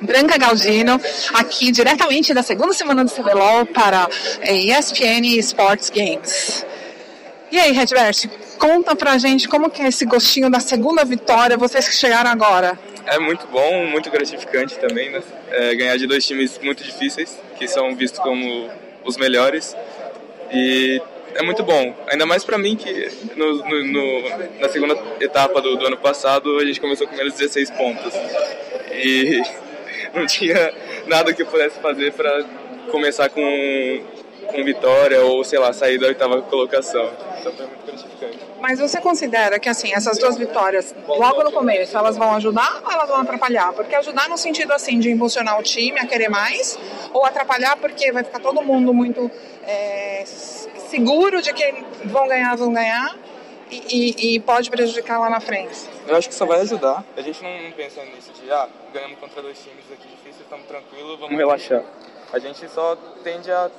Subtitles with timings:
[0.00, 1.00] Branca Galdino,
[1.34, 4.08] aqui diretamente da segunda semana do CBLOL para
[4.40, 6.64] é, ESPN Sports Games.
[7.50, 11.88] E aí, Redbert, conta pra gente como que é esse gostinho da segunda vitória, vocês
[11.88, 12.78] que chegaram agora.
[13.06, 15.22] É muito bom, muito gratificante também, né?
[15.50, 18.68] É, ganhar de dois times muito difíceis, que são vistos como
[19.02, 19.74] os melhores.
[20.52, 21.00] E
[21.34, 24.28] é muito bom, ainda mais para mim que no, no, no,
[24.60, 28.12] na segunda etapa do, do, ano passado a gente começou com menos 16 pontos.
[28.92, 29.42] E
[30.14, 30.72] não tinha
[31.06, 32.44] nada que eu pudesse fazer para
[32.90, 33.40] começar com,
[34.46, 37.10] com vitória ou, sei lá, sair da oitava colocação.
[37.40, 38.38] Então foi muito gratificante.
[38.60, 42.90] Mas você considera que, assim, essas duas vitórias, logo no começo, elas vão ajudar ou
[42.90, 43.72] elas vão atrapalhar?
[43.72, 46.78] Porque ajudar no sentido, assim, de impulsionar o time a querer mais,
[47.12, 49.30] ou atrapalhar porque vai ficar todo mundo muito
[49.64, 50.24] é,
[50.88, 53.14] seguro de que vão ganhar, vão ganhar,
[53.70, 55.88] e, e, pode prejudicar lá na frente?
[56.06, 57.04] Eu acho que só vai ajudar.
[57.16, 61.18] A gente não pensa nisso de, ah, ganhamos contra dois times aqui difíceis, estamos tranquilos,
[61.18, 61.82] vamos relaxar.
[62.32, 63.70] A gente só tende a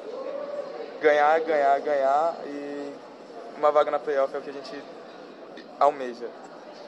[1.02, 2.94] ganhar, ganhar, ganhar e
[3.58, 4.84] uma vaga na playoff é o que a gente
[5.80, 6.28] almeja.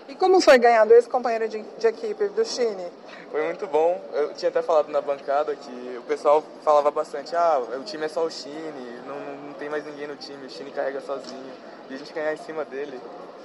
[0.07, 2.87] E como foi ganhar dois companheiros de, de, equipe do Chine?
[3.31, 4.01] Foi muito bom.
[4.11, 8.09] Eu tinha até falado na bancada que o pessoal falava bastante, ah, o time é
[8.09, 9.30] só o Chine, não,
[9.71, 11.51] mais ninguém no time, o Chine carrega sozinho
[11.89, 12.99] e a gente ganhar em cima dele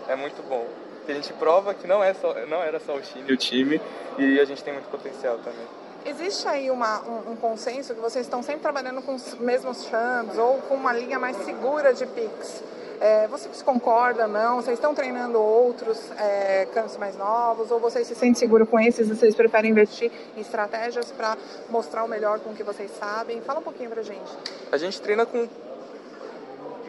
[0.09, 0.67] é muito bom.
[0.97, 3.81] Porque a gente prova que não, é só, não era só o time, o time
[4.19, 5.67] e a gente tem muito potencial também.
[6.05, 10.37] Existe aí uma, um, um, consenso que vocês estão sempre trabalhando com os mesmos chams
[10.37, 12.63] ou com uma linha mais segura de picks.
[13.01, 14.57] É, vocês concordam, não?
[14.57, 17.71] Vocês estão treinando outros é, campos mais novos?
[17.71, 21.37] Ou vocês se sentem seguros com esses e vocês preferem investir em estratégias para
[21.69, 23.41] mostrar o melhor com o que vocês sabem?
[23.43, 24.33] Fala um pouquinho pra gente.
[24.73, 25.47] A gente treina com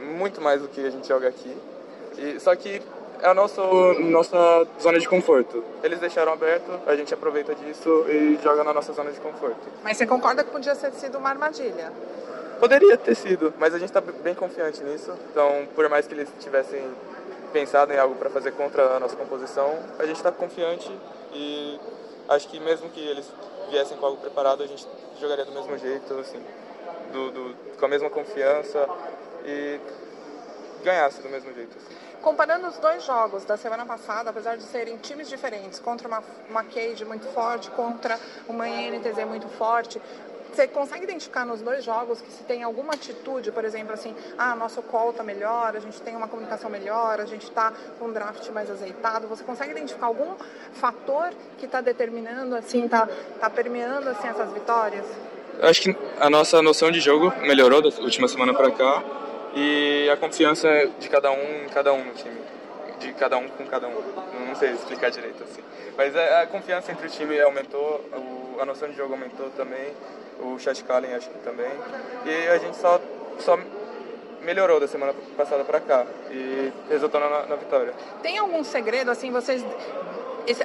[0.08, 1.56] muito mais do que a gente joga aqui.
[2.18, 2.82] E, só que
[3.22, 3.62] é a nossa,
[4.00, 5.64] nossa zona de conforto.
[5.84, 9.58] Eles deixaram aberto, a gente aproveita disso e joga na nossa zona de conforto.
[9.84, 11.92] Mas você concorda que podia ter sido uma armadilha?
[12.60, 15.14] Poderia ter sido, mas a gente está bem confiante nisso.
[15.32, 16.82] Então, por mais que eles tivessem
[17.54, 20.92] pensado em algo para fazer contra a nossa composição, a gente está confiante
[21.34, 21.80] e
[22.30, 23.32] acho que mesmo que eles
[23.70, 24.88] viessem com algo preparado, a gente
[25.20, 26.42] jogaria do mesmo jeito, assim,
[27.12, 28.88] do, do com a mesma confiança
[29.48, 29.80] e
[30.84, 31.76] ganhasse do mesmo jeito.
[31.78, 31.96] Assim.
[32.22, 36.64] Comparando os dois jogos da semana passada, apesar de serem times diferentes, contra uma, uma
[36.64, 40.02] Cage muito forte, contra uma NTZ muito forte,
[40.54, 44.56] você consegue identificar nos dois jogos que se tem alguma atitude, por exemplo, assim, ah,
[44.56, 48.12] nosso call tá melhor, a gente tem uma comunicação melhor, a gente está com um
[48.12, 49.28] draft mais azeitado.
[49.28, 50.36] Você consegue identificar algum
[50.74, 53.08] fator que está determinando, assim, tá,
[53.40, 55.06] tá permeando assim essas vitórias?
[55.60, 59.04] Eu acho que a nossa noção de jogo melhorou da última semana para cá
[59.58, 60.68] e a confiança
[61.00, 62.40] de cada um em cada um no time,
[63.00, 63.94] de cada um com cada um.
[64.48, 65.64] Não sei explicar direito assim,
[65.98, 68.06] mas a, confiança entre o time aumentou,
[68.60, 69.94] a noção de jogo aumentou também,
[70.40, 71.72] o Chat Kallen acho que também,
[72.26, 73.02] e a gente só
[73.40, 73.58] só
[74.42, 77.94] melhorou da semana passada para cá e resultou na, na, vitória.
[78.22, 79.64] Tem algum segredo assim vocês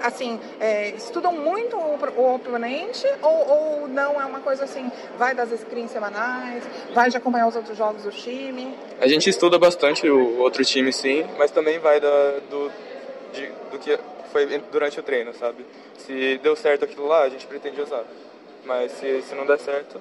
[0.01, 5.35] assim, é, estudam muito o, o oponente ou, ou, não é uma coisa assim, vai
[5.35, 6.63] das screens semanais,
[6.95, 8.75] vai de acompanhar os outros jogos do time?
[9.01, 12.71] A gente estuda bastante o outro time sim, mas também vai da, do,
[13.33, 13.99] de, do que
[14.33, 15.65] foi durante o treino, sabe?
[15.99, 18.05] Se deu certo aquilo lá, a gente pretende usar.
[18.65, 20.01] Mas se, se não der certo,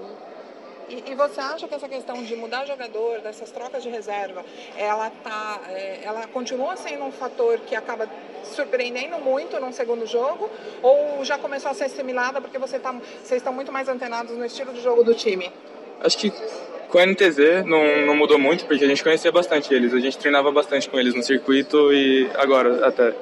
[0.89, 4.43] e, e, você acha que essa questão de mudar jogador, dessas trocas de reserva,
[4.77, 8.09] ela tá, é, ela continua sendo um fator que acaba
[8.43, 10.49] surpreendendo muito no segundo jogo?
[10.81, 12.91] Ou já começou a ser assimilada porque você tá,
[13.23, 15.51] vocês estão muito mais antenados no estilo de jogo do time?
[16.01, 16.33] Acho que
[16.89, 19.93] com a NTZ não, não mudou muito, porque a gente conhecia bastante eles.
[19.93, 23.13] A gente treinava bastante com eles no circuito e agora até.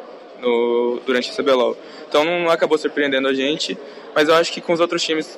[0.41, 1.75] No, durante a CBLOL.
[2.07, 3.77] Então não acabou surpreendendo a gente,
[4.15, 5.37] mas eu acho que com os outros times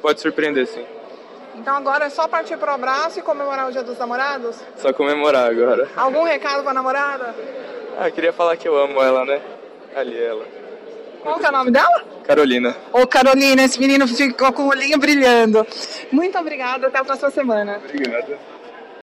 [0.00, 0.84] pode surpreender sim.
[1.54, 4.56] Então agora é só partir pro abraço e comemorar o Dia dos Namorados?
[4.76, 5.88] Só comemorar agora.
[5.96, 7.34] Algum recado pra namorada?
[7.98, 9.40] Ah, queria falar que eu amo ela, né?
[9.94, 10.44] Ali ela.
[11.22, 12.02] Qual que é o nome dela?
[12.24, 12.74] Carolina.
[12.92, 15.66] Ô Carolina, esse menino ficou com o olhinho brilhando.
[16.10, 17.80] Muito obrigada, até a próxima semana.
[17.84, 18.38] Obrigada.